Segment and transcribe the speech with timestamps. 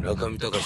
[0.00, 0.64] 中見隆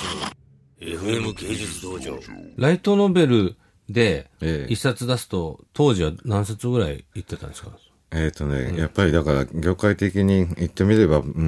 [0.81, 2.19] の FM 芸術道場。
[2.57, 3.57] ライトノベル
[3.89, 7.71] でええ一冊出すと、当時は何冊ぐらい言ってたんですか？
[8.13, 11.41] えっ、とね、やっぱりだから業界的に言ってみれば、うー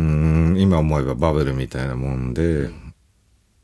[0.55, 2.71] ん、今思えばバブルみたいなもんで、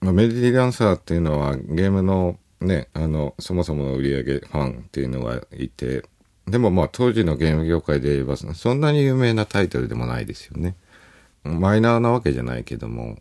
[0.00, 6.04] まあ、メディランサーっていうのはゲームのね、あの、そもそもの売り上げファンっていうのがいて、
[6.46, 10.76] でもまあ当時のゲーム業界で言えば、そんなに有名なタイトルでもないですよね。
[11.44, 13.18] マイナーなわけじゃないけども。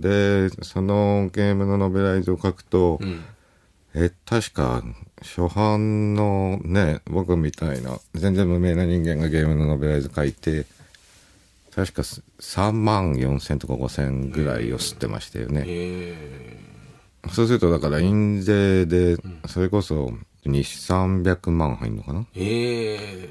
[0.00, 3.00] で、そのゲームのノベライズを書くと、
[3.94, 4.82] え、確か、
[5.22, 10.66] 初版のね、僕みたいな、全然無名な人間がゲームのノベライズ書いて、
[11.74, 15.64] 確か3万4千とか5千ぐらいを吸ってましたよね。
[15.66, 16.58] え
[17.32, 19.16] そうすると、だから印税で、
[19.46, 20.12] それこそ
[20.44, 22.26] 2、300万入るのかな？
[22.36, 23.28] ええ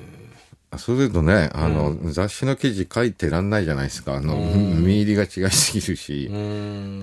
[0.77, 4.15] そうするとね、あの、雑誌の記事書いてらんないじゃないですか。
[4.15, 6.29] あの、見入りが違いすぎるし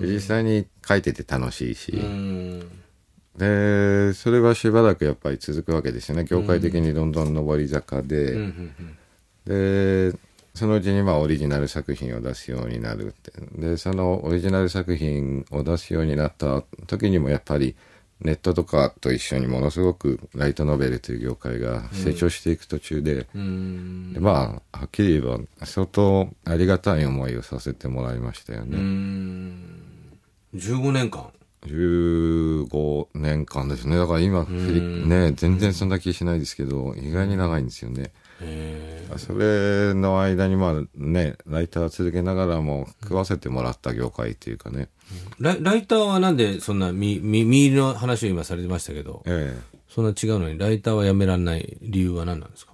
[0.01, 2.59] 実際に書いてて楽しいし、うん。
[3.37, 6.25] で、それはしばらくやっぱり続くわけですよね。
[6.25, 8.73] 業界的にどんどん上り坂で、うん。
[9.45, 10.13] で、
[10.53, 13.31] そのうちにまあオリジナル作品を出すようになるって。
[13.57, 17.75] で、そのオリジナル作品を出すようになった時にもやっぱり
[18.21, 24.13] ネットとかと一緒にものすごくライトノベルという業界が成長していく途中で、うん。
[24.13, 28.77] でまあ、はっきり言えば相当ありがたい思いをさせてもらいましたようね。
[28.77, 29.81] ん。
[30.55, 31.31] 15年間。
[31.63, 33.97] 15年間ですね。
[33.97, 38.11] だから今、ね、全然そんな気しないですけど、意外に長いんですよね。
[38.41, 44.89] えそれの間にまあね、ライター続けながらも食わせてもらった業界っていうかね。
[45.39, 49.57] ライライターはなんでそんなみ、み、見入りの話を今されてましたけど、え
[49.89, 52.73] そんな違うのに、ライターはやめられない理由は何なんですか？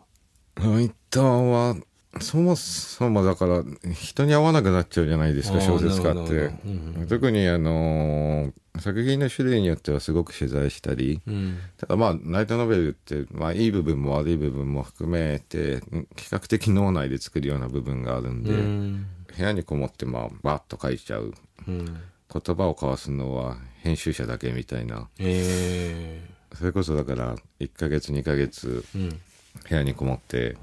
[0.59, 0.61] え。
[0.63, 1.75] ライターは、
[2.19, 6.49] そもそもだから人に合わなくなっちゃうじゃないですか、小説家っなるほどな
[6.95, 7.08] てる。
[7.08, 11.58] 特にあのー作品の種類によってはすごく取材したり、うん。
[11.77, 19.08] ただまあ、ライトノベルって、まあ、いい部分も悪い部分も含めて、うん比較的脳内で作るような部分があるんで、うん。
[19.36, 21.33] 部屋にこもって、まあ、バーッと書いちゃう。
[21.67, 21.99] うん。
[22.33, 25.08] 言葉を交わすのは編集者だけみたいな。
[25.20, 26.21] え
[26.55, 28.83] それこそだから、1ヶ月、2ヶ月。
[28.93, 30.55] 部屋にこもって、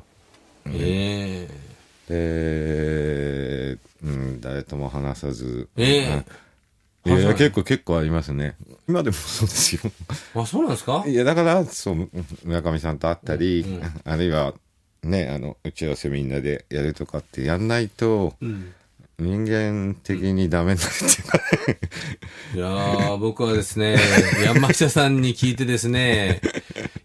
[0.67, 1.49] え
[2.09, 5.69] えで、うん、誰とも話さず。
[5.77, 6.25] ええうん
[7.07, 8.57] いや結構、結構ありますね。
[8.89, 9.93] 今でもそうですよ。
[10.35, 11.05] あ、そうなんですか？
[11.07, 12.09] いや、だから、そう、
[12.45, 13.63] 村上さんと会ったり、
[14.05, 14.55] あるいは、
[15.03, 18.73] ね、あの、打ち合わせみんなでやるとかってやんないと、うん。
[19.19, 21.39] 人間的にダメになるっていうか、
[22.55, 23.97] いやー、僕はですね、
[24.45, 26.41] 山下さんに聞いてですね、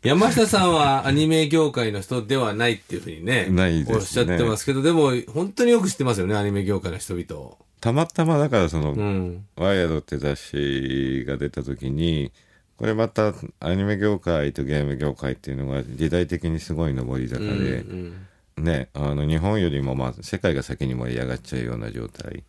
[0.01, 7.57] 山下さんはアニメ業界の人ではないっていうふうにね、ねおっしゃってますけど、でも、本当によく知ってますよね、アニメ業界の人々を。
[7.79, 9.45] たまたまだからその、うん。
[9.55, 12.31] ワイヤードって雑誌が出た時に、
[12.77, 17.53] これまたアニメ業界とゲーム業界っていうのが時代的にすごい上り坂で、う
[17.93, 18.25] ん
[18.59, 22.43] ね、あの日本よりもまあ世界が先に盛り上がっちゃうような状態。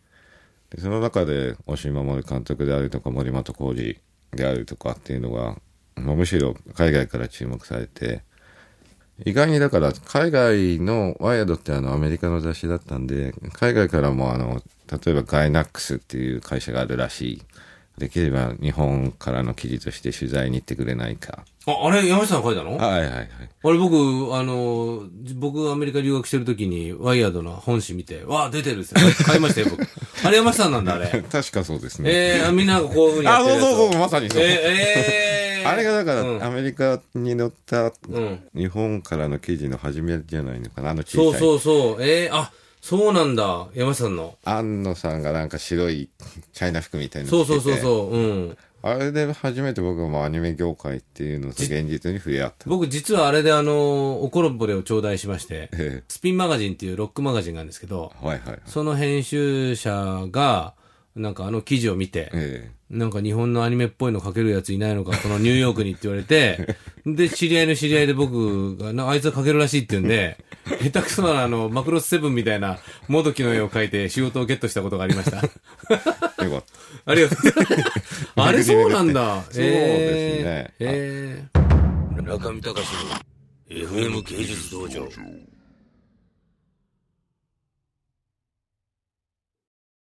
[0.69, 3.97] でその中で押井守監督であるとか森本浩二
[4.35, 5.57] であるとかっていうのが、
[5.95, 8.23] まあ、むしろ海外から注目されて、
[9.25, 17.41] 意外にだから海外のワイヤードってあのアメリカの雑誌だったんで、海外からもあの、例えばガイナックスっていう会社があるらしい。
[18.01, 21.45] できれば日本からの記事として取材に行ってくれないか。
[21.67, 22.81] あ、あれ、山下さん書いたの？
[22.81, 23.27] あはいはいはい。
[23.65, 25.03] れ、僕、あの、
[25.35, 28.97] 僕アメリカ留学してる時に、ワイヤードの本誌見て、わあ、出てるっすよ。
[29.23, 29.83] 買いましたよ、僕。
[30.25, 31.23] あれ山下さんなんだ、あれ。
[31.31, 32.09] 確かそうですね。
[32.11, 34.41] えー、みんながこういうふうにやあ、ってるやつをそうそうそう、まさにそう。
[34.41, 34.47] えー、
[35.61, 41.39] えー、あれがだから、うんアメリカに載ったうん日本からの記事の始めじゃないのかな、あの小さい。
[41.39, 42.03] そうそうそう。
[42.03, 43.67] えー、あ、そうなんだ。
[43.75, 44.35] 山下さんの？
[44.43, 46.09] 安野さんがなんか白い
[46.53, 48.17] チャイナ服みたいなそうそうそうそう。
[48.17, 48.57] うん。
[48.83, 52.67] あれで初めて僕もアニメ業界っていうのと現実に触れ合った。
[52.67, 58.59] 僕実はあれであの、おころぼれを頂戴しまして、えスピンマガジンっていうロックマガジンがあるんですけど、えはいはいはい。
[58.65, 60.73] その編集者が、
[61.15, 66.75] なんかあの記事を見て、えなんか日本のアニメっぽいの書けるやついないのか、このニューヨークにって言われて、
[67.07, 70.37] で、知り合いの知り合いで僕が、なあいつは書けるらしいって言うんで、
[70.83, 75.41] 下手くそなあの、マクロスセブンみたいな、もどきの絵を描いて仕事をゲットしたことがありました。
[76.41, 76.63] えよかっ
[77.05, 77.11] た。
[77.11, 77.39] ありがとう。
[78.35, 79.43] あれ そうなんだ。
[79.49, 82.85] そうですねえーえー中見隆
[83.71, 85.07] の FM 芸術道場。